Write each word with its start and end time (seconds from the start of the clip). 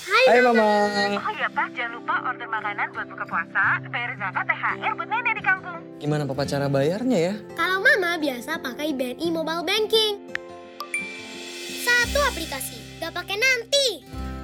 Hai, 0.00 0.24
Hai 0.32 0.40
Mama. 0.40 0.64
Oh 1.20 1.32
iya 1.36 1.48
Pak, 1.52 1.76
jangan 1.76 1.92
lupa 2.00 2.14
order 2.24 2.48
makanan 2.48 2.88
buat 2.96 3.06
buka 3.12 3.24
puasa, 3.28 3.64
bayar 3.92 4.16
zakat, 4.16 4.44
THR 4.48 4.92
buat 4.96 5.08
nenek 5.12 5.34
di 5.36 5.42
kampung. 5.44 5.78
Gimana 6.00 6.24
Papa 6.24 6.48
cara 6.48 6.66
bayarnya 6.72 7.18
ya? 7.20 7.34
Kalau 7.52 7.84
Mama 7.84 8.16
biasa 8.16 8.56
pakai 8.64 8.96
BNI 8.96 9.28
Mobile 9.28 9.64
Banking. 9.68 10.14
Satu 11.84 12.18
aplikasi, 12.32 13.00
gak 13.02 13.12
pakai 13.12 13.36
nanti. 13.36 13.86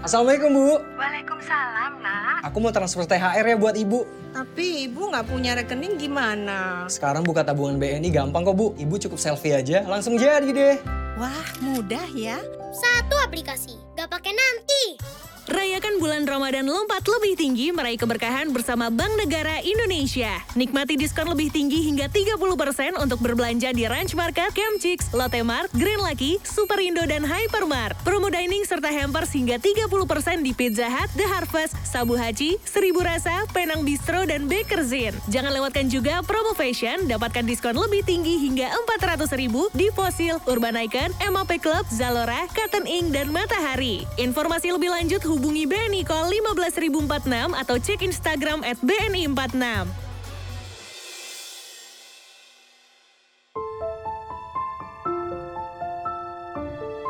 Assalamualaikum 0.05 0.53
Bu. 0.53 0.77
Waalaikumsalam 1.01 1.93
nak. 2.05 2.45
Aku 2.45 2.61
mau 2.61 2.71
transfer 2.71 3.09
THR 3.09 3.47
ya 3.49 3.57
buat 3.57 3.75
Ibu. 3.81 4.01
Tapi 4.37 4.85
ibu 4.93 5.09
nggak 5.09 5.25
punya 5.33 5.57
rekening 5.57 5.97
gimana? 5.97 6.85
Sekarang 6.93 7.25
buka 7.25 7.41
tabungan 7.41 7.81
BNI 7.81 8.13
gampang 8.13 8.45
kok 8.45 8.53
Bu. 8.61 8.77
Ibu 8.77 9.01
cukup 9.09 9.17
selfie 9.17 9.57
aja, 9.57 9.89
langsung 9.89 10.21
jadi 10.21 10.47
deh. 10.53 10.77
Wah, 11.17 11.49
mudah 11.65 12.13
ya. 12.13 12.37
Satu 12.77 13.17
aplikasi, 13.25 13.73
gak 13.97 14.13
pakai 14.13 14.37
nanti. 14.37 15.01
Rayakan 15.47 16.03
bulan 16.03 16.27
Ramadan 16.27 16.67
lompat 16.67 17.07
lebih 17.07 17.39
tinggi 17.39 17.71
meraih 17.71 17.95
keberkahan 17.95 18.51
bersama 18.51 18.91
Bank 18.91 19.15
Negara 19.15 19.63
Indonesia. 19.63 20.43
Nikmati 20.59 20.99
diskon 20.99 21.31
lebih 21.31 21.55
tinggi 21.55 21.87
hingga 21.87 22.11
30% 22.11 22.99
untuk 22.99 23.23
berbelanja 23.23 23.71
di 23.71 23.87
Ranch 23.87 24.19
Market, 24.19 24.51
Camp 24.51 24.83
Chicks, 24.83 25.15
Lotte 25.15 25.47
Mart, 25.47 25.71
Green 25.79 26.03
Lucky, 26.03 26.43
Superindo, 26.43 27.07
dan 27.07 27.23
Hypermart. 27.23 27.95
Promo 28.03 28.27
dining 28.27 28.67
serta 28.67 28.91
hampers 28.91 29.31
hingga 29.31 29.63
30% 29.63 30.43
di 30.43 30.51
Pizza 30.51 30.91
Hut, 30.91 31.15
The 31.15 31.31
Harvest, 31.31 31.79
Sabu 31.87 32.19
Haji, 32.19 32.59
Seribu 32.67 33.07
Rasa, 33.07 33.47
Penang 33.55 33.87
Bistro, 33.87 34.27
dan 34.27 34.51
Bakerzin. 34.51 35.15
Jangan 35.31 35.55
lewatkan 35.55 35.87
juga 35.87 36.27
promo 36.27 36.59
fashion, 36.59 37.07
dapatkan 37.07 37.47
diskon 37.47 37.79
lebih 37.79 38.03
tinggi 38.03 38.43
hingga 38.43 38.75
400 38.99 39.31
ribu 39.39 39.71
di 39.79 39.95
Fossil, 39.95 40.43
Urban 40.51 40.75
Icon, 40.91 41.15
MAP 41.23 41.63
Club, 41.63 41.87
Zalora, 41.95 42.51
Cotton 42.51 42.91
Ink, 42.91 43.15
dan 43.15 43.31
Matahari. 43.31 44.03
Informasi 44.19 44.75
lebih 44.75 44.91
lanjut 44.91 45.23
hubungi 45.37 45.69
BNI 45.69 46.01
Call 46.09 46.33
15046 46.33 47.53
atau 47.53 47.77
cek 47.77 48.01
Instagram 48.09 48.65
at 48.65 48.81
BNI46. 48.81 49.85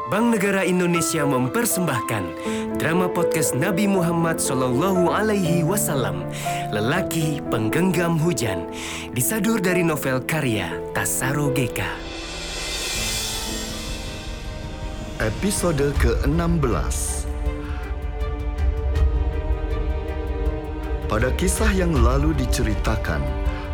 Bank 0.07 0.39
Negara 0.39 0.63
Indonesia 0.63 1.27
mempersembahkan 1.27 2.25
drama 2.79 3.11
podcast 3.11 3.59
Nabi 3.59 3.91
Muhammad 3.91 4.39
Sallallahu 4.39 5.11
Alaihi 5.11 5.67
Wasallam, 5.67 6.23
Lelaki 6.71 7.43
Penggenggam 7.51 8.15
Hujan, 8.15 8.71
disadur 9.11 9.59
dari 9.59 9.83
novel 9.83 10.23
karya 10.23 10.71
Tasaro 10.95 11.51
Geka. 11.51 11.91
Episode 15.19 15.91
ke-16 15.99 17.26
Pada 21.07 21.31
kisah 21.39 21.71
yang 21.71 21.95
lalu 21.95 22.35
diceritakan, 22.35 23.23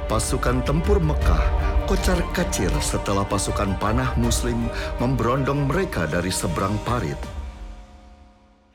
pasukan 0.05 0.61
tempur 0.69 1.00
Mekah 1.00 1.41
kocar 1.88 2.20
kacir 2.36 2.69
setelah 2.84 3.25
pasukan 3.25 3.72
panah 3.80 4.12
muslim 4.20 4.69
memberondong 5.00 5.64
mereka 5.64 6.05
dari 6.05 6.28
seberang 6.28 6.77
parit. 6.84 7.16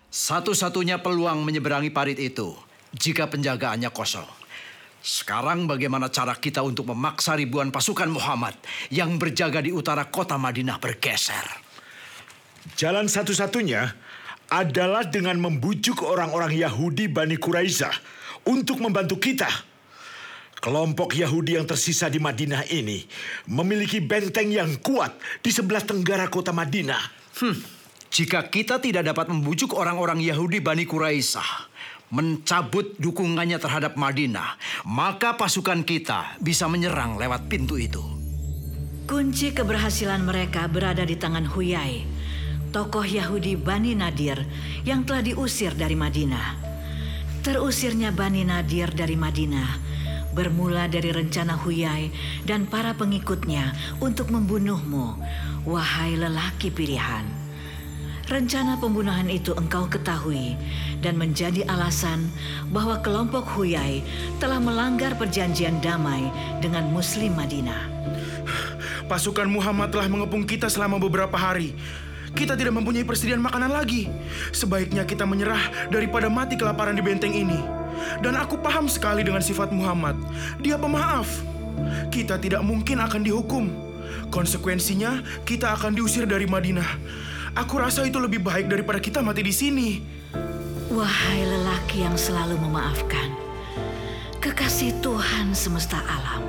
Satu-satunya 0.09 0.97
peluang 1.05 1.45
menyeberangi 1.45 1.93
parit 1.93 2.17
itu 2.17 2.57
jika 2.97 3.29
penjagaannya 3.29 3.93
kosong. 3.93 4.25
Sekarang 5.05 5.69
bagaimana 5.69 6.09
cara 6.09 6.33
kita 6.33 6.65
untuk 6.65 6.89
memaksa 6.89 7.37
ribuan 7.37 7.69
pasukan 7.69 8.09
Muhammad 8.09 8.57
yang 8.89 9.21
berjaga 9.21 9.61
di 9.61 9.69
utara 9.69 10.09
kota 10.09 10.33
Madinah 10.33 10.81
bergeser? 10.81 11.45
Jalan 12.73 13.05
satu-satunya 13.05 13.85
adalah 14.49 15.05
dengan 15.05 15.37
membujuk 15.37 16.01
orang-orang 16.01 16.57
Yahudi 16.57 17.05
Bani 17.05 17.37
Quraizah 17.37 18.16
untuk 18.47 18.79
membantu 18.79 19.19
kita. 19.19 19.51
Kelompok 20.57 21.13
Yahudi 21.13 21.53
yang 21.53 21.69
tersisa 21.69 22.09
di 22.09 22.17
Madinah 22.17 22.65
ini 22.73 23.05
memiliki 23.45 24.01
benteng 24.01 24.49
yang 24.49 24.81
kuat 24.81 25.13
di 25.45 25.53
sebelah 25.53 25.85
tenggara 25.85 26.25
kota 26.33 26.49
Madinah. 26.49 27.03
Hmm, 27.37 27.53
jika 28.09 28.49
kita 28.49 28.81
tidak 28.81 29.05
dapat 29.05 29.29
membujuk 29.29 29.77
orang-orang 29.77 30.17
Yahudi 30.17 30.57
Bani 30.57 30.89
Quraisah 30.89 31.69
mencabut 32.09 32.97
dukungannya 32.97 33.61
terhadap 33.61 33.99
Madinah, 33.99 34.57
maka 34.89 35.37
pasukan 35.37 35.85
kita 35.85 36.39
bisa 36.41 36.65
menyerang 36.65 37.21
lewat 37.21 37.45
pintu 37.51 37.77
itu. 37.77 38.01
Kunci 39.05 39.53
keberhasilan 39.53 40.25
mereka 40.25 40.67
berada 40.67 41.05
di 41.05 41.15
tangan 41.15 41.47
Huyai, 41.47 42.03
tokoh 42.73 43.07
Yahudi 43.07 43.55
Bani 43.55 43.95
Nadir 43.95 44.41
yang 44.83 45.05
telah 45.07 45.23
diusir 45.23 45.75
dari 45.77 45.95
Madinah. 45.95 46.66
Terusirnya 47.47 48.11
Bani 48.11 48.43
Nadir 48.43 48.91
dari 48.91 49.15
Madinah 49.15 49.79
bermula 50.35 50.91
dari 50.91 51.15
rencana 51.15 51.55
Huyai 51.55 52.11
dan 52.43 52.67
para 52.67 52.91
pengikutnya 52.91 53.71
untuk 54.03 54.35
membunuhmu, 54.35 55.15
wahai 55.63 56.19
lelaki 56.19 56.67
pilihan. 56.67 57.23
Rencana 58.27 58.75
pembunuhan 58.75 59.31
itu 59.31 59.55
engkau 59.55 59.87
ketahui 59.87 60.59
dan 60.99 61.15
menjadi 61.15 61.63
alasan 61.71 62.27
bahwa 62.67 62.99
kelompok 62.99 63.47
Huyai 63.55 64.03
telah 64.43 64.59
melanggar 64.59 65.15
perjanjian 65.15 65.79
damai 65.79 66.27
dengan 66.59 66.91
Muslim 66.91 67.31
Madinah. 67.31 67.87
Pasukan 69.07 69.47
Muhammad 69.47 69.95
telah 69.95 70.11
mengepung 70.11 70.43
kita 70.43 70.67
selama 70.67 70.99
beberapa 70.99 71.39
hari. 71.39 71.79
Kita 72.37 72.53
tidak 72.53 72.77
mempunyai 72.77 73.01
persediaan 73.01 73.41
makanan 73.41 73.73
lagi. 73.73 74.05
Sebaiknya 74.53 75.09
kita 75.09 75.25
menyerah 75.25 75.89
daripada 75.89 76.29
mati 76.29 76.53
kelaparan 76.53 76.93
di 76.93 77.01
benteng 77.01 77.33
ini. 77.33 77.57
Dan 78.21 78.37
aku 78.37 78.61
paham 78.61 78.85
sekali 78.85 79.25
dengan 79.25 79.41
sifat 79.41 79.73
Muhammad. 79.73 80.13
Dia 80.61 80.77
pemaaf. 80.77 81.25
Kita 82.13 82.37
tidak 82.37 82.61
mungkin 82.61 83.01
akan 83.01 83.25
dihukum. 83.25 83.73
Konsekuensinya, 84.29 85.25
kita 85.49 85.73
akan 85.73 85.97
diusir 85.97 86.29
dari 86.29 86.45
Madinah. 86.45 86.87
Aku 87.57 87.81
rasa 87.81 88.05
itu 88.05 88.21
lebih 88.21 88.45
baik 88.45 88.69
daripada 88.69 89.01
kita 89.01 89.25
mati 89.25 89.41
di 89.41 89.49
sini. 89.49 89.89
Wahai 90.93 91.41
lelaki 91.41 92.05
yang 92.05 92.13
selalu 92.15 92.55
memaafkan, 92.63 93.33
kekasih 94.39 94.95
Tuhan 95.03 95.51
semesta 95.57 95.99
alam. 96.05 96.45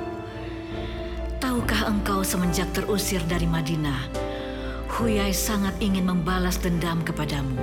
Tahukah 1.41 1.89
engkau 1.91 2.23
semenjak 2.23 2.69
terusir 2.71 3.19
dari 3.27 3.49
Madinah, 3.49 4.28
Huyai 4.99 5.31
sangat 5.31 5.79
ingin 5.79 6.03
membalas 6.11 6.59
dendam 6.59 6.99
kepadamu. 7.07 7.55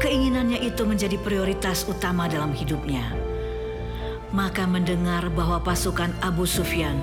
Keinginannya 0.00 0.56
itu 0.64 0.88
menjadi 0.88 1.20
prioritas 1.20 1.84
utama 1.84 2.24
dalam 2.32 2.56
hidupnya. 2.56 3.12
Maka 4.32 4.64
mendengar 4.64 5.28
bahwa 5.28 5.60
pasukan 5.60 6.16
Abu 6.24 6.48
Sufyan 6.48 6.96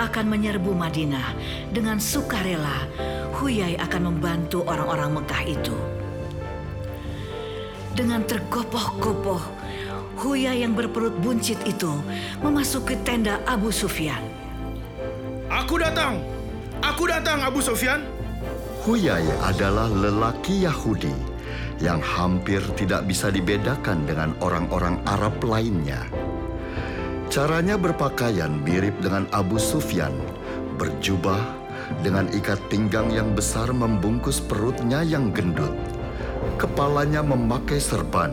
akan 0.00 0.24
menyerbu 0.32 0.72
Madinah 0.72 1.36
dengan 1.68 2.00
sukarela, 2.00 2.88
Huyai 3.36 3.76
akan 3.76 4.08
membantu 4.08 4.64
orang-orang 4.64 5.20
Mekah 5.20 5.42
itu. 5.44 5.76
Dengan 7.92 8.24
tergopoh-gopoh, 8.24 9.44
Huyai 10.16 10.64
yang 10.64 10.72
berperut 10.72 11.12
buncit 11.20 11.60
itu 11.68 11.92
memasuki 12.40 12.96
tenda 13.04 13.36
Abu 13.44 13.68
Sufyan. 13.68 14.24
Aku 15.52 15.76
datang! 15.76 16.24
Aku 16.80 17.04
datang, 17.04 17.44
Abu 17.44 17.60
Sufyan! 17.60 18.19
Huyai 18.80 19.28
adalah 19.44 19.92
lelaki 19.92 20.64
Yahudi 20.64 21.12
yang 21.84 22.00
hampir 22.00 22.64
tidak 22.80 23.04
bisa 23.04 23.28
dibedakan 23.28 24.08
dengan 24.08 24.32
orang-orang 24.40 24.96
Arab 25.04 25.36
lainnya. 25.44 26.00
Caranya 27.28 27.76
berpakaian 27.76 28.48
mirip 28.64 28.96
dengan 29.04 29.28
Abu 29.36 29.60
Sufyan, 29.60 30.16
berjubah 30.80 31.44
dengan 32.00 32.32
ikat 32.32 32.56
pinggang 32.72 33.12
yang 33.12 33.36
besar 33.36 33.68
membungkus 33.68 34.40
perutnya 34.40 35.04
yang 35.04 35.28
gendut. 35.28 35.76
Kepalanya 36.56 37.20
memakai 37.20 37.76
serban. 37.76 38.32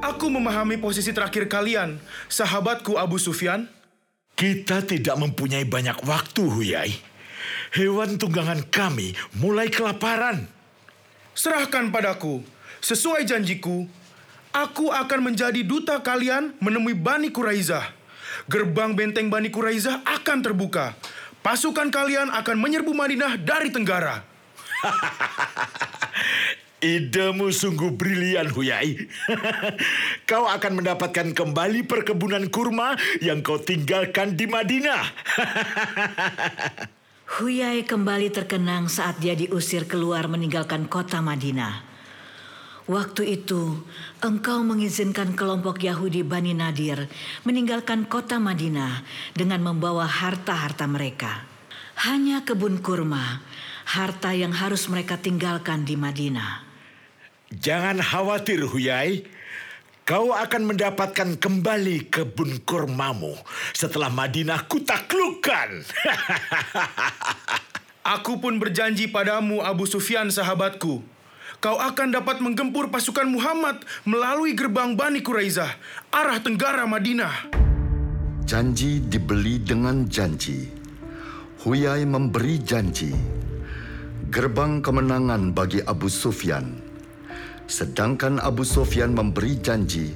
Aku 0.00 0.32
memahami 0.32 0.80
posisi 0.80 1.12
terakhir 1.12 1.44
kalian, 1.44 2.00
sahabatku 2.32 2.96
Abu 2.96 3.20
Sufyan. 3.20 3.68
Kita 4.32 4.80
tidak 4.80 5.20
mempunyai 5.20 5.68
banyak 5.68 6.08
waktu, 6.08 6.40
Huyai. 6.40 7.05
Hewan 7.76 8.16
tunggangan 8.16 8.64
kami 8.72 9.12
mulai 9.36 9.68
kelaparan. 9.68 10.48
Serahkan 11.36 11.92
padaku. 11.92 12.40
Sesuai 12.80 13.28
janjiku, 13.28 13.84
aku 14.48 14.88
akan 14.88 15.28
menjadi 15.28 15.60
duta 15.60 16.00
kalian 16.00 16.56
menemui 16.56 16.96
Bani 16.96 17.28
Quraizah. 17.28 17.92
Gerbang 18.48 18.96
benteng 18.96 19.28
Bani 19.28 19.52
Quraizah 19.52 20.00
akan 20.08 20.40
terbuka. 20.40 20.96
Pasukan 21.44 21.92
kalian 21.92 22.32
akan 22.32 22.56
menyerbu 22.56 22.96
Madinah 22.96 23.36
dari 23.36 23.68
tenggara. 23.68 24.24
Idemu 26.80 27.52
sungguh 27.52 27.92
brilian, 27.92 28.48
Huyai. 28.48 29.04
kau 30.30 30.48
akan 30.48 30.80
mendapatkan 30.80 31.28
kembali 31.36 31.84
perkebunan 31.84 32.48
kurma 32.48 32.96
yang 33.20 33.44
kau 33.44 33.60
tinggalkan 33.60 34.32
di 34.32 34.48
Madinah. 34.48 35.04
Huyai 37.26 37.82
kembali 37.82 38.30
terkenang 38.30 38.86
saat 38.86 39.18
dia 39.18 39.34
diusir 39.34 39.90
keluar 39.90 40.30
meninggalkan 40.30 40.86
kota 40.86 41.18
Madinah. 41.18 41.82
Waktu 42.86 43.42
itu, 43.42 43.82
engkau 44.22 44.62
mengizinkan 44.62 45.34
kelompok 45.34 45.82
Yahudi 45.82 46.22
Bani 46.22 46.54
Nadir 46.54 47.10
meninggalkan 47.42 48.06
kota 48.06 48.38
Madinah 48.38 49.02
dengan 49.34 49.58
membawa 49.58 50.06
harta-harta 50.06 50.86
mereka. 50.86 51.42
Hanya 52.06 52.46
kebun 52.46 52.78
kurma, 52.78 53.42
harta 53.90 54.30
yang 54.30 54.54
harus 54.54 54.86
mereka 54.86 55.18
tinggalkan 55.18 55.82
di 55.82 55.98
Madinah. 55.98 56.62
Jangan 57.50 58.06
khawatir, 58.06 58.62
Huyai. 58.70 59.26
Kau 60.06 60.30
akan 60.30 60.70
mendapatkan 60.70 61.34
kembali 61.34 62.06
kebun 62.06 62.62
kurmamu 62.62 63.34
setelah 63.74 64.06
Madinah 64.06 64.62
kutaklukkan. 64.70 65.82
Aku 68.14 68.38
pun 68.38 68.62
berjanji 68.62 69.10
padamu 69.10 69.66
Abu 69.66 69.82
Sufyan 69.82 70.30
sahabatku. 70.30 71.02
Kau 71.58 71.82
akan 71.82 72.14
dapat 72.14 72.38
menggempur 72.38 72.86
pasukan 72.86 73.26
Muhammad 73.26 73.82
melalui 74.06 74.54
gerbang 74.54 74.94
Bani 74.94 75.26
Quraizah, 75.26 75.74
arah 76.14 76.38
tenggara 76.38 76.86
Madinah. 76.86 77.50
Janji 78.46 79.02
dibeli 79.02 79.58
dengan 79.58 80.06
janji. 80.06 80.70
Huyai 81.66 82.06
memberi 82.06 82.62
janji. 82.62 83.10
Gerbang 84.30 84.86
kemenangan 84.86 85.50
bagi 85.50 85.82
Abu 85.82 86.06
Sufyan. 86.06 86.85
Sedangkan 87.66 88.38
Abu 88.38 88.62
Sufyan 88.62 89.10
memberi 89.10 89.58
janji, 89.58 90.14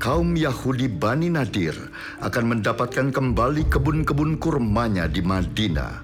kaum 0.00 0.32
Yahudi 0.32 0.88
Bani 0.88 1.28
Nadir 1.28 1.76
akan 2.24 2.56
mendapatkan 2.56 3.12
kembali 3.12 3.68
kebun-kebun 3.68 4.40
kurmanya 4.40 5.04
di 5.04 5.20
Madinah. 5.20 6.00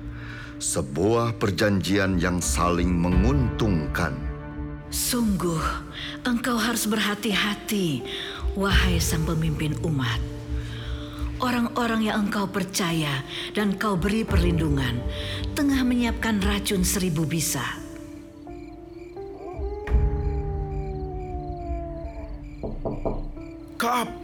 Sebuah 0.60 1.40
perjanjian 1.40 2.20
yang 2.20 2.38
saling 2.38 2.92
menguntungkan. 2.92 4.14
Sungguh, 4.92 5.64
engkau 6.28 6.60
harus 6.60 6.84
berhati-hati, 6.84 8.04
wahai 8.52 9.00
sang 9.00 9.24
pemimpin 9.24 9.72
umat. 9.82 10.20
Orang-orang 11.42 12.06
yang 12.06 12.28
engkau 12.28 12.46
percaya 12.46 13.26
dan 13.56 13.74
kau 13.74 13.98
beri 13.98 14.22
perlindungan 14.22 15.02
tengah 15.58 15.82
menyiapkan 15.82 16.38
racun 16.38 16.86
seribu 16.86 17.26
bisa. 17.26 17.81
Kaab, 23.82 24.14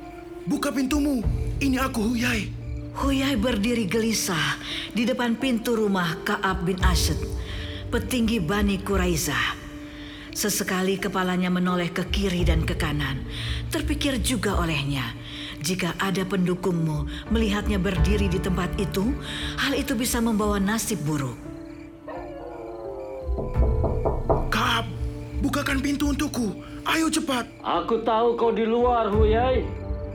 buka 0.46 0.70
pintumu. 0.70 1.19
Ini 1.58 1.82
aku 1.82 2.14
Huyai. 2.14 2.46
Huyai 2.94 3.34
berdiri 3.34 3.90
gelisah 3.90 4.55
di 4.94 5.02
depan 5.02 5.34
pintu 5.34 5.75
rumah 5.75 6.14
Kaab 6.22 6.62
bin 6.62 6.78
Asyad, 6.78 7.19
petinggi 7.90 8.38
Bani 8.38 8.78
Quraizah. 8.78 9.58
Sesekali 10.31 10.94
kepalanya 11.02 11.50
menoleh 11.50 11.90
ke 11.90 12.06
kiri 12.06 12.46
dan 12.46 12.62
ke 12.62 12.78
kanan. 12.78 13.26
Terpikir 13.66 14.22
juga 14.22 14.55
olehnya, 14.62 15.02
jika 15.58 15.90
ada 15.99 16.22
pendukungmu 16.22 17.10
melihatnya 17.34 17.82
berdiri 17.82 18.31
di 18.31 18.38
tempat 18.38 18.70
itu, 18.78 19.10
hal 19.58 19.75
itu 19.75 19.99
bisa 19.99 20.22
membawa 20.22 20.62
nasib 20.62 21.02
buruk. 21.02 21.34
Kaab, 24.55 24.87
bukakan 25.43 25.82
pintu 25.82 26.14
untukku. 26.14 26.77
Ayo 26.88 27.12
cepat. 27.12 27.44
Aku 27.61 28.00
tahu 28.00 28.32
kau 28.40 28.49
di 28.49 28.64
luar, 28.64 29.12
Huyai. 29.12 29.61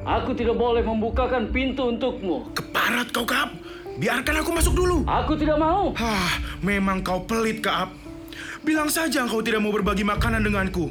Aku 0.04 0.34
tidak 0.34 0.58
boleh 0.58 0.82
membukakan 0.82 1.54
pintu 1.54 1.94
untukmu. 1.94 2.50
Keparat 2.58 3.14
kau, 3.14 3.24
Kaab. 3.30 3.54
Biarkan 4.02 4.42
aku 4.42 4.50
masuk 4.50 4.74
dulu. 4.74 5.06
Aku 5.06 5.38
tidak 5.38 5.62
mau. 5.62 5.94
Hah, 5.94 6.42
memang 6.66 7.06
kau 7.06 7.22
pelit, 7.30 7.62
Kaab. 7.62 7.94
Bilang 8.66 8.90
saja 8.90 9.22
kau 9.30 9.46
tidak 9.46 9.62
mau 9.62 9.70
berbagi 9.70 10.02
makanan 10.02 10.42
denganku. 10.42 10.90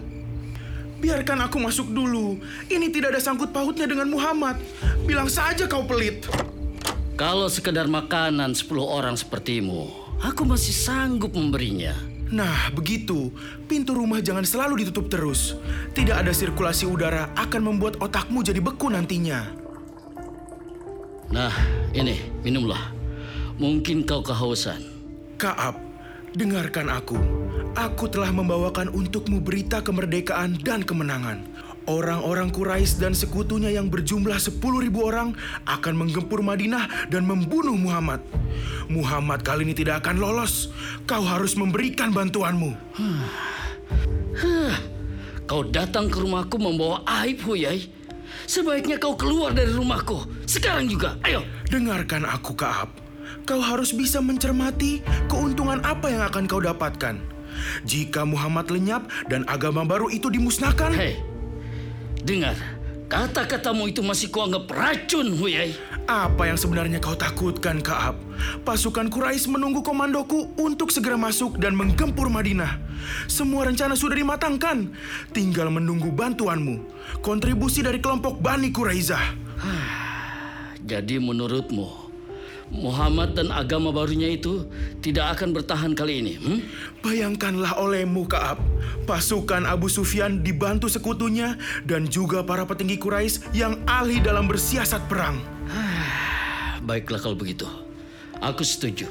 Biarkan 1.03 1.51
aku 1.51 1.59
masuk 1.59 1.91
dulu. 1.91 2.39
Ini 2.71 2.95
tidak 2.95 3.19
ada 3.19 3.21
sangkut 3.21 3.51
pautnya 3.51 3.91
dengan 3.91 4.07
Muhammad. 4.07 4.63
Bilang 5.03 5.27
saja 5.27 5.67
kau 5.67 5.83
pelit. 5.83 6.31
Kalau 7.19 7.51
sekedar 7.51 7.91
makanan 7.91 8.55
10 8.55 8.71
orang 8.87 9.19
sepertimu, 9.19 9.91
aku 10.23 10.47
masih 10.47 10.71
sanggup 10.71 11.35
memberinya. 11.35 12.12
Nah, 12.33 12.73
begitu. 12.73 13.29
Pintu 13.69 13.93
rumah 13.93 14.25
jangan 14.25 14.49
selalu 14.49 14.83
ditutup 14.83 15.13
terus. 15.13 15.53
Tidak 15.93 16.17
ada 16.17 16.33
sirkulasi 16.33 16.89
udara 16.89 17.29
akan 17.37 17.61
membuat 17.61 18.01
otakmu 18.01 18.41
jadi 18.41 18.57
beku 18.65 18.89
nantinya. 18.89 19.53
Nah, 21.29 21.53
ini, 21.93 22.17
minumlah. 22.41 22.81
Mungkin 23.61 24.09
kau 24.09 24.25
kehausan. 24.25 24.81
Kaab, 25.37 25.77
dengarkan 26.33 26.89
aku. 26.89 27.21
Aku 27.77 28.09
telah 28.09 28.33
membawakan 28.33 28.89
untukmu 28.89 29.45
berita 29.45 29.85
kemerdekaan 29.85 30.57
dan 30.65 30.81
kemenangan. 30.85 31.52
Orang-orang 31.91 32.55
Quraisy 32.55 33.03
dan 33.03 33.11
sekutunya 33.11 33.75
yang 33.75 33.91
berjumlah 33.91 34.39
10.000 34.39 34.63
orang 35.03 35.35
akan 35.67 35.95
menggempur 35.99 36.39
Madinah 36.39 37.11
dan 37.11 37.27
membunuh 37.27 37.75
Muhammad. 37.75 38.23
Muhammad 38.87 39.43
kali 39.43 39.67
ini 39.67 39.75
tidak 39.75 40.07
akan 40.07 40.23
lolos. 40.23 40.71
Kau 41.11 41.27
harus 41.27 41.59
memberikan 41.59 42.15
bantuanmu. 42.15 42.71
Huh, 44.33 44.75
kau 45.51 45.67
datang 45.67 46.07
ke 46.07 46.23
rumahku 46.23 46.55
membawa 46.63 47.03
aib, 47.23 47.43
Huyai. 47.43 47.91
Sebaiknya 48.47 49.03
kau 49.03 49.19
keluar 49.19 49.51
dari 49.51 49.75
rumahku. 49.75 50.47
Sekarang 50.47 50.87
juga, 50.87 51.19
ayo. 51.27 51.43
Dengarkan 51.67 52.23
aku, 52.31 52.55
Kaab. 52.55 52.95
Kau 53.43 53.59
harus 53.59 53.91
bisa 53.91 54.23
mencermati 54.23 55.03
keuntungan 55.27 55.83
apa 55.83 56.15
yang 56.15 56.23
akan 56.31 56.47
kau 56.47 56.63
dapatkan. 56.63 57.19
Jika 57.85 58.23
Muhammad 58.23 58.71
lenyap 58.71 59.11
dan 59.27 59.43
agama 59.51 59.83
baru 59.83 60.09
itu 60.09 60.31
dimusnahkan... 60.33 60.95
Hei, 60.95 61.32
dengar. 62.25 62.57
Kata-katamu 63.13 63.93
itu 63.93 64.01
masih 64.01 64.33
kuanggap 64.33 64.73
racun, 64.73 65.37
Huyai. 65.37 65.77
Apa 66.09 66.49
yang 66.49 66.57
sebenarnya 66.57 66.97
kau 66.97 67.13
takutkan, 67.13 67.85
Kaab? 67.85 68.17
Pasukan 68.65 69.13
Quraisy 69.13 69.53
menunggu 69.53 69.85
komandoku 69.85 70.51
untuk 70.57 70.89
segera 70.89 71.21
masuk 71.21 71.61
dan 71.61 71.77
menggempur 71.77 72.33
Madinah. 72.33 72.81
Semua 73.29 73.69
rencana 73.69 73.95
sudah 73.95 74.17
dimatangkan. 74.17 74.91
Tinggal 75.31 75.69
menunggu 75.69 76.09
bantuanmu. 76.09 76.89
Kontribusi 77.21 77.85
dari 77.85 78.01
kelompok 78.01 78.41
Bani 78.41 78.73
Quraizah. 78.73 79.25
Jadi 80.83 81.21
menurutmu, 81.23 82.02
Muhammad 82.71 83.35
dan 83.35 83.51
agama 83.51 83.91
barunya 83.91 84.31
itu 84.31 84.69
tidak 85.03 85.39
akan 85.39 85.57
bertahan 85.57 85.93
kali 85.99 86.23
ini. 86.23 86.35
Hmm? 86.39 86.61
Bayangkanlah 87.03 87.81
olehmu, 87.83 88.29
Kaab. 88.31 88.63
Pasukan 89.09 89.67
Abu 89.67 89.91
Sufyan 89.91 90.47
dibantu 90.47 90.87
sekutunya 90.87 91.59
dan 91.83 92.07
juga 92.07 92.47
para 92.47 92.63
petinggi 92.63 93.01
Quraisy 93.03 93.57
yang 93.57 93.81
ahli 93.89 94.23
dalam 94.23 94.47
bersiasat 94.47 95.03
perang. 95.11 95.43
Baiklah 96.87 97.19
kalau 97.19 97.39
begitu. 97.39 97.82
Aku 98.43 98.67
setuju. 98.67 99.07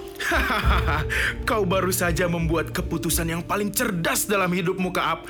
Kau 1.47 1.63
baru 1.63 1.87
saja 1.95 2.27
membuat 2.27 2.75
keputusan 2.75 3.31
yang 3.31 3.39
paling 3.39 3.71
cerdas 3.71 4.27
dalam 4.27 4.51
hidupmu, 4.51 4.91
Kaab. 4.91 5.23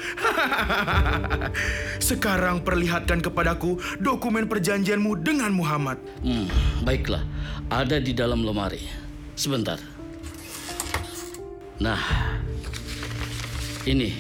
Sekarang 2.02 2.66
perlihatkan 2.66 3.22
kepadaku 3.22 3.78
dokumen 4.02 4.50
perjanjianmu 4.50 5.22
dengan 5.22 5.54
Muhammad. 5.54 6.02
Hmm, 6.26 6.50
baiklah, 6.82 7.22
ada 7.70 8.02
di 8.02 8.18
dalam 8.18 8.42
lemari. 8.42 8.82
Sebentar. 9.38 9.78
Nah, 11.78 12.02
ini 13.86 14.18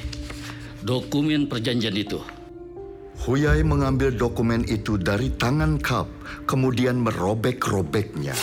dokumen 0.85 1.49
perjanjian 1.49 1.97
itu. 1.97 2.21
Huyai 3.21 3.65
mengambil 3.65 4.13
dokumen 4.13 4.61
itu 4.65 4.97
dari 4.97 5.33
tangan 5.33 5.81
Kap, 5.81 6.09
kemudian 6.45 7.01
merobek-robeknya. 7.01 8.33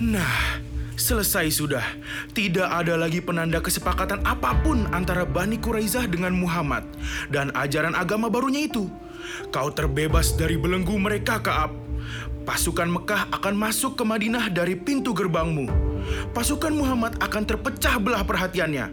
Nah, 0.00 0.64
selesai 0.96 1.52
sudah. 1.52 1.84
Tidak 2.32 2.64
ada 2.64 2.96
lagi 2.96 3.20
penanda 3.20 3.60
kesepakatan 3.60 4.24
apa 4.24 4.56
pun 4.64 4.88
antara 4.96 5.28
Bani 5.28 5.60
Quraizah 5.60 6.08
dengan 6.08 6.32
Muhammad 6.32 6.88
dan 7.28 7.52
ajaran 7.52 7.92
agama 7.92 8.32
barunya 8.32 8.64
itu. 8.64 8.88
Kau 9.52 9.68
terbebas 9.68 10.32
dari 10.40 10.56
belenggu 10.56 10.96
mereka, 10.96 11.36
Kaab. 11.44 11.76
Pasukan 12.48 12.88
Mekah 12.88 13.28
akan 13.28 13.52
masuk 13.52 14.00
ke 14.00 14.04
Madinah 14.08 14.48
dari 14.48 14.72
pintu 14.72 15.12
gerbangmu. 15.12 15.68
Pasukan 16.32 16.72
Muhammad 16.72 17.20
akan 17.20 17.44
terpecah 17.44 18.00
belah 18.00 18.24
perhatiannya. 18.24 18.88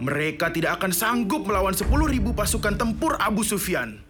Mereka 0.00 0.56
tidak 0.56 0.80
akan 0.80 0.88
sanggup 0.88 1.44
melawan 1.44 1.76
10.000 1.76 1.84
pasukan 2.32 2.74
tempur 2.80 3.20
Abu 3.20 3.44
Sufyan. 3.44 4.05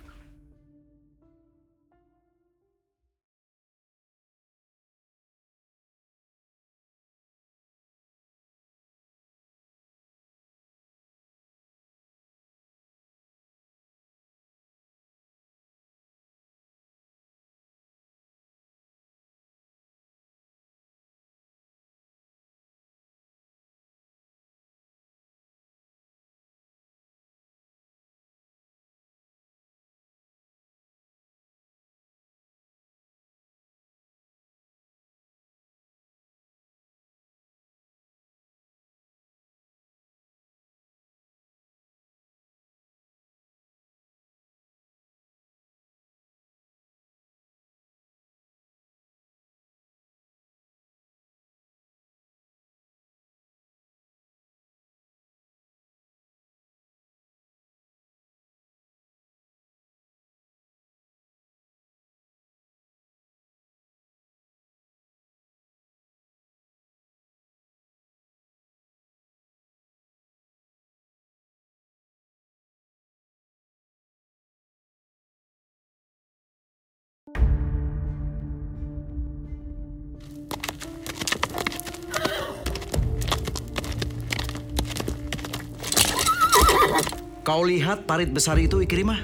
Kau 87.46 87.62
lihat 87.62 88.10
parit 88.10 88.26
besar 88.26 88.58
itu, 88.58 88.82
Ikrimah? 88.82 89.22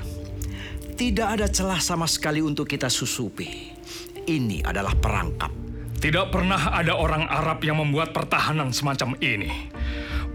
Tidak 0.94 1.26
ada 1.26 1.50
celah 1.50 1.82
sama 1.82 2.06
sekali 2.06 2.38
untuk 2.38 2.70
kita 2.70 2.86
susupi. 2.86 3.74
Ini 4.22 4.62
adalah 4.62 4.94
perangkap. 4.94 5.50
Tidak 5.98 6.30
pernah 6.30 6.70
ada 6.70 6.94
orang 6.94 7.26
Arab 7.26 7.66
yang 7.66 7.82
membuat 7.82 8.14
pertahanan 8.14 8.70
semacam 8.70 9.18
ini. 9.18 9.50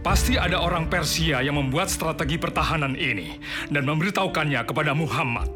Pasti 0.04 0.36
ada 0.36 0.60
orang 0.60 0.92
Persia 0.92 1.40
yang 1.40 1.56
membuat 1.56 1.88
strategi 1.88 2.36
pertahanan 2.36 2.92
ini 3.00 3.40
dan 3.72 3.88
memberitahukannya 3.88 4.68
kepada 4.68 4.92
Muhammad. 4.92 5.48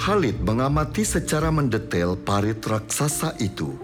Khalid 0.00 0.40
mengamati 0.40 1.04
secara 1.04 1.52
mendetail 1.52 2.16
parit 2.16 2.64
raksasa 2.64 3.36
itu. 3.36 3.76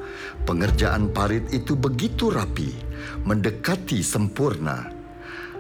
Pengerjaan 0.49 1.13
parit 1.13 1.45
itu 1.53 1.77
begitu 1.77 2.33
rapi, 2.33 2.73
mendekati 3.29 4.01
sempurna. 4.01 4.98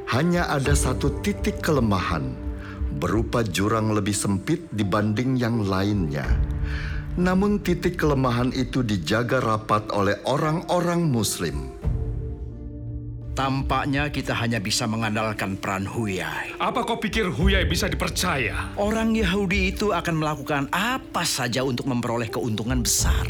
Hanya 0.08 0.48
ada 0.48 0.72
satu 0.72 1.20
titik 1.20 1.60
kelemahan, 1.60 2.32
berupa 2.96 3.44
jurang 3.44 3.92
lebih 3.92 4.16
sempit 4.16 4.64
dibanding 4.72 5.36
yang 5.36 5.68
lainnya. 5.68 6.24
Namun 7.20 7.60
titik 7.60 8.00
kelemahan 8.00 8.48
itu 8.56 8.80
dijaga 8.80 9.44
rapat 9.44 9.92
oleh 9.92 10.16
orang-orang 10.24 11.04
muslim. 11.12 11.76
Tampaknya 13.36 14.08
kita 14.08 14.32
hanya 14.32 14.64
bisa 14.64 14.88
mengandalkan 14.88 15.60
peran 15.60 15.84
Huyai. 15.84 16.56
Apa 16.56 16.88
kau 16.88 16.96
pikir 16.96 17.28
Huyai 17.28 17.68
bisa 17.68 17.84
dipercaya? 17.84 18.72
Orang 18.80 19.12
Yahudi 19.12 19.76
itu 19.76 19.92
akan 19.92 20.24
melakukan 20.24 20.72
apa 20.72 21.28
saja 21.28 21.60
untuk 21.60 21.84
memperoleh 21.84 22.32
keuntungan 22.32 22.80
besar. 22.80 23.28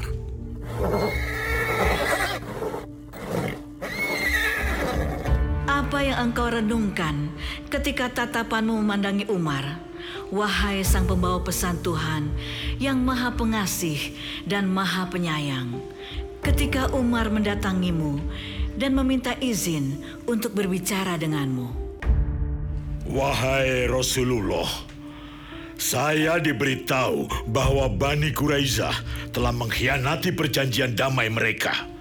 Apa 5.88 6.04
yang 6.04 6.20
engkau 6.20 6.52
renungkan 6.52 7.32
ketika 7.72 8.12
tatapanmu 8.12 8.76
memandangi 8.84 9.24
Umar? 9.32 9.80
Wahai 10.28 10.84
sang 10.84 11.08
pembawa 11.08 11.40
pesan 11.40 11.80
Tuhan 11.80 12.28
yang 12.76 13.00
maha 13.00 13.32
pengasih 13.32 13.96
dan 14.44 14.68
maha 14.68 15.08
penyayang. 15.08 15.80
Ketika 16.44 16.92
Umar 16.92 17.32
mendatangimu 17.32 18.20
dan 18.76 19.00
meminta 19.00 19.32
izin 19.40 19.96
untuk 20.28 20.52
berbicara 20.52 21.16
denganmu. 21.16 21.72
Wahai 23.08 23.88
Rasulullah, 23.88 24.68
saya 25.80 26.36
diberitahu 26.36 27.48
bahwa 27.48 27.88
Bani 27.88 28.28
Quraizah 28.36 28.92
telah 29.32 29.56
mengkhianati 29.56 30.36
perjanjian 30.36 30.92
damai 30.92 31.32
mereka. 31.32 31.96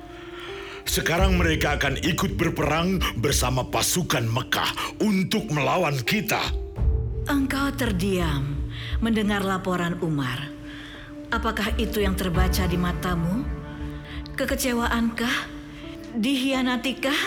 Sekarang 0.88 1.36
mereka 1.36 1.76
akan 1.76 2.00
ikut 2.00 2.40
berperang 2.40 3.04
bersama 3.20 3.68
pasukan 3.68 4.24
Mekah 4.24 4.98
untuk 5.04 5.52
melawan 5.52 6.00
kita. 6.00 6.40
Engkau 7.28 7.70
terdiam 7.76 8.56
mendengar 9.04 9.44
laporan 9.44 10.00
Umar. 10.00 10.48
Apakah 11.28 11.76
itu 11.76 12.00
yang 12.00 12.16
terbaca 12.16 12.64
di 12.64 12.80
matamu? 12.80 13.44
Kekecewaankah? 14.40 15.60
Dihianatikah? 16.16 17.20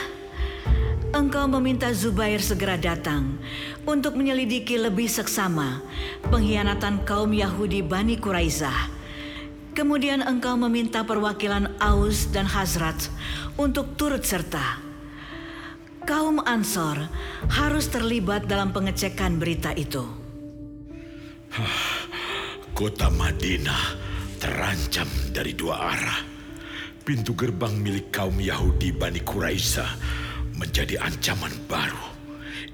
Engkau 1.10 1.44
meminta 1.50 1.92
Zubair 1.92 2.40
segera 2.40 2.80
datang 2.80 3.36
untuk 3.84 4.16
menyelidiki 4.16 4.78
lebih 4.80 5.10
seksama 5.10 5.84
pengkhianatan 6.32 7.02
kaum 7.04 7.34
Yahudi 7.34 7.84
Bani 7.84 8.16
Quraizah. 8.16 8.99
Kemudian 9.80 10.20
engkau 10.20 10.60
meminta 10.60 11.00
perwakilan 11.08 11.80
Aus 11.80 12.28
dan 12.28 12.44
Hazrat 12.44 13.08
untuk 13.56 13.96
turut 13.96 14.20
serta. 14.20 14.76
Kaum 16.04 16.36
Ansor 16.44 17.08
harus 17.48 17.88
terlibat 17.88 18.44
dalam 18.44 18.76
pengecekan 18.76 19.40
berita 19.40 19.72
itu. 19.72 20.04
Kota 22.76 23.08
Madinah 23.08 23.96
terancam 24.36 25.08
dari 25.32 25.56
dua 25.56 25.96
arah. 25.96 26.20
Pintu 27.00 27.32
gerbang 27.32 27.72
milik 27.72 28.12
kaum 28.12 28.36
Yahudi 28.36 28.92
Bani 28.92 29.24
Quraisy 29.24 29.80
menjadi 30.60 31.00
ancaman 31.00 31.56
baru. 31.64 32.04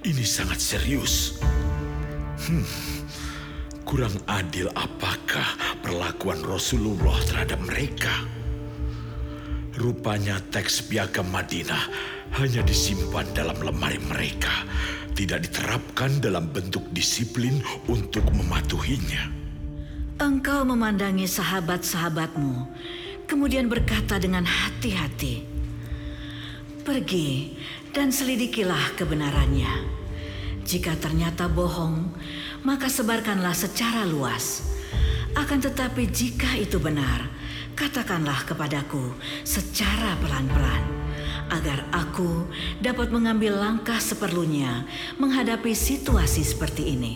Ini 0.03 0.27
sangat 0.27 0.59
serius. 0.59 1.39
Hmm, 2.51 2.67
kurang 3.87 4.19
adil 4.27 4.67
apakah 4.75 5.55
perlakuan 5.79 6.43
Rasulullah 6.43 7.15
terhadap 7.31 7.63
mereka? 7.63 8.11
Rupanya 9.79 10.43
teks 10.51 10.91
piagam 10.91 11.31
Madinah 11.31 11.87
hanya 12.43 12.67
disimpan 12.67 13.23
dalam 13.31 13.55
lemari 13.63 14.03
mereka, 14.11 14.67
tidak 15.15 15.47
diterapkan 15.47 16.19
dalam 16.19 16.51
bentuk 16.51 16.83
disiplin 16.91 17.63
untuk 17.87 18.27
mematuhinya. 18.35 19.31
Engkau 20.19 20.67
memandangi 20.67 21.31
sahabat-sahabatmu, 21.31 22.67
kemudian 23.31 23.71
berkata 23.71 24.19
dengan 24.19 24.43
hati-hati, 24.49 25.47
"Pergi 26.83 27.55
dan 27.95 28.11
selidikilah 28.11 28.99
kebenarannya. 28.99 29.95
Jika 30.67 30.99
ternyata 30.99 31.47
bohong, 31.47 32.11
maka 32.67 32.91
sebarkanlah 32.91 33.55
secara 33.55 34.03
luas. 34.03 34.67
Akan 35.39 35.63
tetapi, 35.63 36.11
jika 36.11 36.59
itu 36.59 36.83
benar, 36.83 37.31
katakanlah 37.79 38.43
kepadaku 38.43 39.15
secara 39.47 40.19
pelan-pelan." 40.19 41.07
agar 41.47 41.87
aku 41.95 42.47
dapat 42.83 43.15
mengambil 43.15 43.55
langkah 43.55 44.03
seperlunya 44.03 44.83
menghadapi 45.19 45.71
situasi 45.75 46.43
seperti 46.43 46.99
ini. 46.99 47.15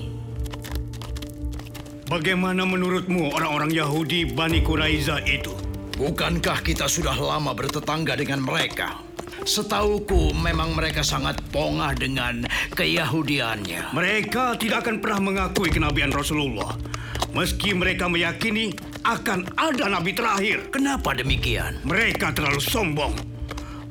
Bagaimana 2.10 2.66
menurutmu 2.66 3.30
orang-orang 3.30 3.70
Yahudi 3.70 4.26
Bani 4.26 4.62
Quraiza 4.66 5.22
itu? 5.26 5.54
Bukankah 5.94 6.58
kita 6.66 6.90
sudah 6.90 7.14
lama 7.14 7.54
bertetangga 7.54 8.18
dengan 8.18 8.42
mereka? 8.42 9.09
Setauku 9.40 10.36
memang 10.36 10.76
mereka 10.76 11.00
sangat 11.00 11.40
pongah 11.48 11.96
dengan 11.96 12.44
keyahudiannya. 12.76 13.96
Mereka 13.96 14.60
tidak 14.60 14.84
akan 14.84 15.00
pernah 15.00 15.20
mengakui 15.20 15.72
kenabian 15.72 16.12
Rasulullah. 16.12 16.76
Meski 17.32 17.72
mereka 17.72 18.10
meyakini 18.10 18.74
akan 19.06 19.48
ada 19.56 19.88
nabi 19.88 20.12
terakhir. 20.12 20.68
Kenapa 20.68 21.16
demikian? 21.16 21.80
Mereka 21.86 22.36
terlalu 22.36 22.60
sombong. 22.60 23.14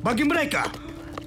Bagi 0.00 0.24
mereka, 0.24 0.70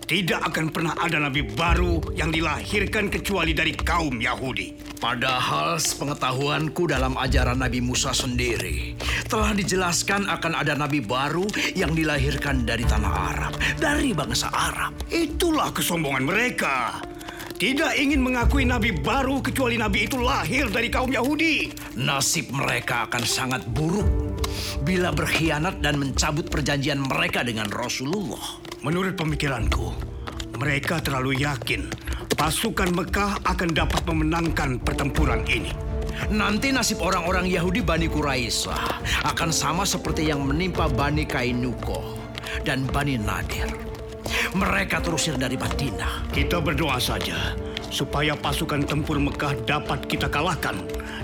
tidak 0.08 0.46
akan 0.51 0.72
pernah 0.72 0.94
ada 1.00 1.18
nabi 1.20 1.44
baru 1.44 2.00
yang 2.15 2.32
dilahirkan 2.32 3.12
kecuali 3.12 3.51
dari 3.51 3.75
kaum 3.75 4.20
Yahudi. 4.22 4.93
Padahal 5.04 5.84
sepengetahuanku 5.84 6.88
dalam 6.88 7.20
ajaran 7.20 7.60
Nabi 7.60 7.84
Musa 7.84 8.16
sendiri 8.16 8.96
telah 9.28 9.52
dijelaskan 9.52 10.32
akan 10.32 10.56
ada 10.56 10.80
nabi 10.80 11.04
baru 11.04 11.44
yang 11.76 11.92
dilahirkan 11.92 12.64
dari 12.64 12.88
tanah 12.88 13.12
Arab, 13.12 13.54
dari 13.76 14.16
bangsa 14.16 14.48
Arab. 14.48 14.96
Itulah 15.12 15.76
kesombongan 15.76 16.24
mereka. 16.24 17.04
Tidak 17.52 18.00
ingin 18.00 18.24
mengakui 18.24 18.64
nabi 18.64 18.96
baru 18.96 19.44
kecuali 19.44 19.76
nabi 19.76 20.08
itu 20.08 20.24
lahir 20.24 20.72
dari 20.72 20.88
kaum 20.88 21.12
Yahudi. 21.12 21.76
Nasib 22.00 22.56
mereka 22.56 23.04
akan 23.12 23.28
sangat 23.28 23.68
buruk 23.76 24.08
bila 24.88 25.12
berkhianat 25.12 25.84
dan 25.84 26.00
mencabut 26.00 26.48
perjanjian 26.48 27.04
mereka 27.04 27.44
dengan 27.44 27.68
Rasulullah. 27.68 28.64
Menurut 28.88 29.20
pemikiranku, 29.20 29.92
mereka 30.56 31.04
terlalu 31.04 31.44
yakin 31.44 31.92
pasukan 32.34 32.90
Mekah 32.94 33.46
akan 33.46 33.70
dapat 33.72 34.02
memenangkan 34.10 34.82
pertempuran 34.82 35.46
ini. 35.46 35.72
Nanti 36.30 36.70
nasib 36.70 37.02
orang-orang 37.02 37.50
Yahudi 37.50 37.82
Bani 37.82 38.06
Quraisy 38.06 38.70
akan 39.25 39.50
sama 39.50 39.82
seperti 39.86 40.30
yang 40.30 40.46
menimpa 40.46 40.86
Bani 40.90 41.25
Kainuko 41.25 42.18
dan 42.62 42.86
Bani 42.90 43.18
Nadir. 43.18 43.70
Mereka 44.54 45.02
terusir 45.02 45.38
dari 45.38 45.58
Madinah. 45.58 46.30
Kita 46.30 46.62
berdoa 46.62 47.02
saja 47.02 47.58
supaya 47.90 48.34
pasukan 48.38 48.86
tempur 48.86 49.22
Mekah 49.22 49.54
dapat 49.66 50.06
kita 50.10 50.30
kalahkan 50.30 50.78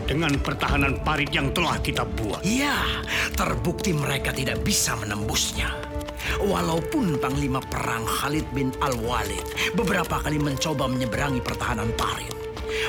dengan 0.10 0.34
pertahanan 0.42 0.98
parit 1.06 1.30
yang 1.30 1.54
telah 1.54 1.78
kita 1.82 2.06
buat. 2.18 2.42
Ya, 2.42 2.82
terbukti 3.38 3.94
mereka 3.94 4.34
tidak 4.34 4.62
bisa 4.66 4.98
menembusnya. 4.98 5.89
Walaupun 6.38 7.18
Panglima 7.18 7.58
Perang 7.66 8.06
Khalid 8.06 8.46
bin 8.54 8.70
Al-Walid 8.80 9.74
beberapa 9.74 10.22
kali 10.22 10.38
mencoba 10.38 10.86
menyeberangi 10.86 11.42
pertahanan 11.42 11.90
parit, 11.98 12.32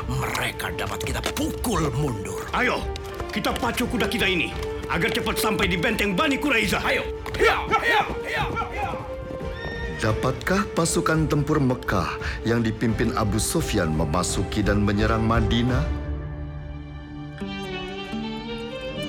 mereka 0.07 0.69
dapat 0.77 1.01
kita 1.01 1.25
pukul 1.33 1.89
mundur. 1.97 2.45
Ayo, 2.53 2.85
kita 3.33 3.57
pacu 3.57 3.89
kuda 3.89 4.07
kita 4.07 4.29
ini 4.29 4.53
agar 4.91 5.09
cepat 5.09 5.39
sampai 5.39 5.71
di 5.71 5.79
benteng 5.79 6.13
Bani 6.19 6.37
Quraiza. 6.37 6.83
Ayo. 6.83 7.07
Ya, 7.39 7.65
ya, 7.81 8.03
ya, 8.27 8.45
ya. 8.75 8.91
Dapatkah 10.01 10.65
pasukan 10.73 11.29
tempur 11.29 11.61
Mekah 11.61 12.17
yang 12.49 12.65
dipimpin 12.65 13.13
Abu 13.21 13.37
Sufyan 13.37 13.93
memasuki 13.93 14.65
dan 14.65 14.81
menyerang 14.81 15.29
Madinah? 15.29 16.00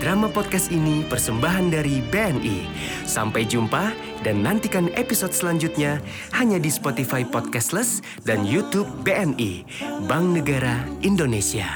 Drama 0.02 0.34
podcast 0.34 0.74
ini 0.74 1.06
persembahan 1.06 1.70
dari 1.70 2.02
BNI. 2.02 2.66
Sampai 3.06 3.46
jumpa 3.46 3.94
dan 4.26 4.42
nantikan 4.42 4.90
episode 4.98 5.30
selanjutnya 5.30 6.02
hanya 6.34 6.58
di 6.58 6.74
Spotify 6.74 7.22
Podcastless 7.22 8.02
dan 8.26 8.42
YouTube 8.42 8.90
BNI, 9.06 9.62
Bank 10.10 10.34
Negara 10.34 10.82
Indonesia. 11.06 11.70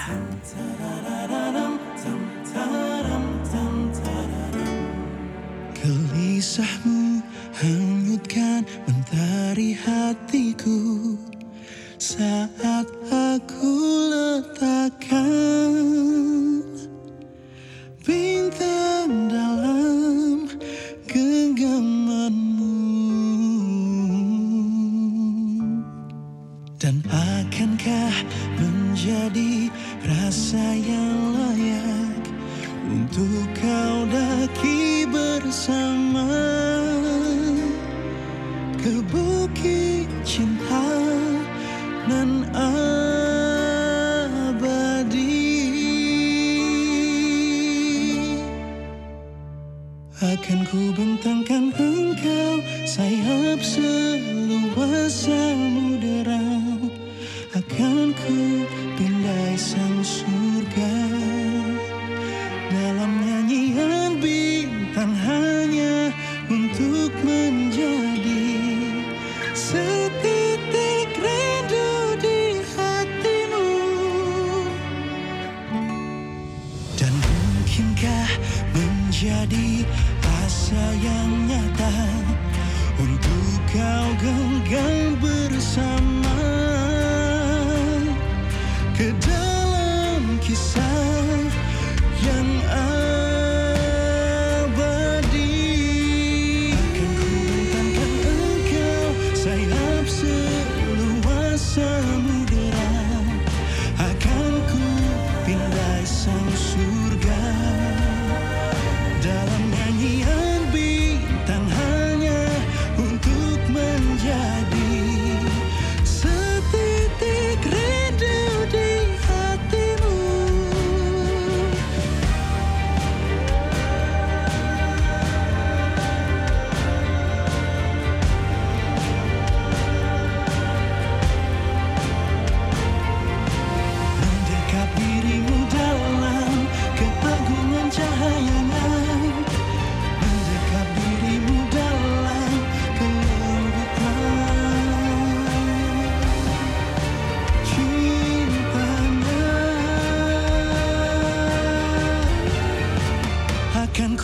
Gelisahmu 5.77 7.21
hanyutkan 7.61 8.65
mentari 8.89 9.77
hatiku 9.77 11.13
Saat 12.01 12.57
bersama. 35.55 36.27
Ke 38.75 38.91
asa 80.65 80.97
yang 80.97 81.44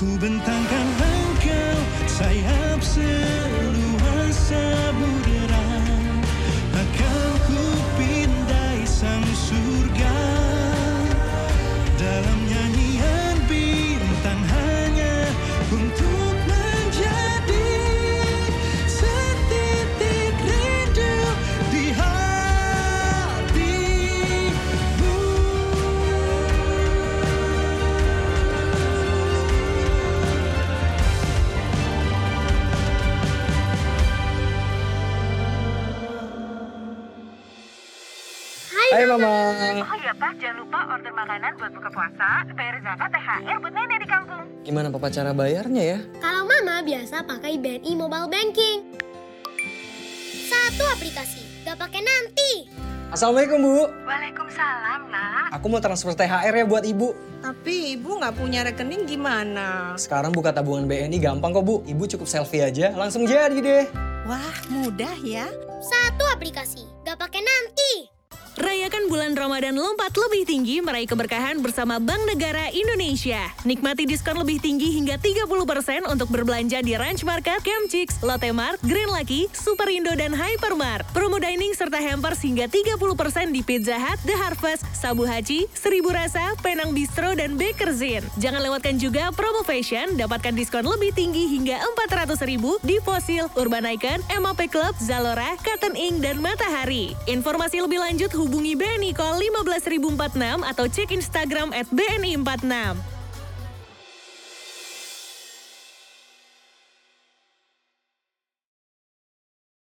Từ. 0.02 0.61
Hai 38.92 39.08
Mama. 39.08 39.32
Oh 39.88 39.98
iya 40.04 40.12
Pak, 40.12 40.36
jangan 40.36 40.68
lupa 40.68 40.84
order 40.92 41.16
makanan 41.16 41.56
buat 41.56 41.72
buka 41.72 41.90
puasa, 41.96 42.44
bayar 42.52 42.76
zakat, 42.84 43.08
THR 43.16 43.58
buat 43.64 43.72
nenek 43.72 44.04
di 44.04 44.08
kampung. 44.12 44.44
Gimana 44.68 44.92
papa 44.92 45.08
cara 45.08 45.32
bayarnya 45.32 45.84
ya? 45.96 46.00
Kalau 46.20 46.44
mama 46.44 46.84
biasa 46.84 47.24
pakai 47.24 47.56
BNI 47.56 47.92
Mobile 47.96 48.28
Banking. 48.28 49.00
Satu 50.44 50.84
aplikasi, 50.92 51.64
gak 51.64 51.80
pakai 51.80 52.04
nanti. 52.04 52.68
Assalamualaikum 53.16 53.64
Bu. 53.64 53.88
Waalaikumsalam, 54.04 55.08
nak. 55.08 55.56
Aku 55.56 55.72
mau 55.72 55.80
transfer 55.80 56.12
THR 56.12 56.52
ya 56.52 56.66
buat 56.68 56.84
Ibu. 56.84 57.16
Tapi 57.48 57.96
ibu 57.96 58.20
nggak 58.20 58.36
punya 58.36 58.68
rekening 58.68 59.08
gimana? 59.08 59.96
Sekarang 59.96 60.36
buka 60.36 60.52
tabungan 60.52 60.84
BNI 60.84 61.16
gampang 61.16 61.56
kok 61.56 61.64
Bu. 61.64 61.80
Ibu 61.88 62.12
cukup 62.12 62.28
selfie 62.28 62.68
aja 62.68 62.92
langsung 63.00 63.24
jadi 63.24 63.56
deh. 63.56 63.88
Wah, 64.28 64.56
mudah 64.68 65.16
ya. 65.24 65.48
Satu 65.80 66.28
aplikasi, 66.28 66.84
gak 67.08 67.16
pakai 67.18 67.40
nanti. 67.40 68.21
Rayakan 68.60 69.08
bulan 69.08 69.32
Ramadan 69.32 69.80
lompat 69.80 70.12
lebih 70.12 70.44
tinggi 70.44 70.84
meraih 70.84 71.08
keberkahan 71.08 71.64
bersama 71.64 72.04
Bank 72.04 72.28
Negara 72.28 72.68
Indonesia. 72.76 73.48
Nikmati 73.64 74.04
diskon 74.04 74.36
lebih 74.36 74.60
tinggi 74.60 74.92
hingga 74.92 75.16
30% 75.16 76.12
untuk 76.12 76.28
berbelanja 76.28 76.84
di 76.84 77.00
Ranch 77.00 77.24
Market, 77.24 77.64
Camp 77.64 77.88
Chicks, 77.88 78.20
Lotte 78.20 78.52
Mart, 78.52 78.76
Green 78.84 79.08
Lucky, 79.08 79.48
Superindo, 79.56 80.12
dan 80.20 80.36
Hypermart. 80.36 81.08
Promo 81.16 81.40
dining 81.40 81.72
serta 81.72 82.04
hampers 82.04 82.44
hingga 82.44 82.68
30% 82.68 83.56
di 83.56 83.64
Pizza 83.64 83.96
Hut, 83.96 84.20
The 84.28 84.36
Harvest, 84.36 84.84
Sabu 84.92 85.24
Haji, 85.24 85.72
Seribu 85.72 86.12
Rasa, 86.12 86.52
Penang 86.60 86.92
Bistro, 86.92 87.32
dan 87.40 87.56
Bakerzin. 87.56 88.20
Jangan 88.36 88.60
lewatkan 88.68 89.00
juga 89.00 89.32
promo 89.32 89.64
fashion, 89.64 90.20
dapatkan 90.20 90.52
diskon 90.52 90.84
lebih 90.84 91.16
tinggi 91.16 91.48
hingga 91.56 91.80
400 92.04 92.36
ribu 92.44 92.76
di 92.84 93.00
Fossil, 93.00 93.48
Urban 93.56 93.88
Icon, 93.96 94.20
MAP 94.28 94.68
Club, 94.68 94.92
Zalora, 95.00 95.56
Cotton 95.64 95.96
Ink, 95.96 96.20
dan 96.20 96.44
Matahari. 96.44 97.16
Informasi 97.32 97.80
lebih 97.80 98.04
lanjut 98.04 98.41
hubungi 98.42 98.74
BNI 98.74 99.14
Call 99.14 99.38
15046 99.38 100.66
atau 100.66 100.86
cek 100.90 101.14
Instagram 101.14 101.70
at 101.78 101.86
BNI46. 101.94 103.21